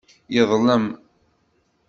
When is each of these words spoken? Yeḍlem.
Yeḍlem. 0.35 0.85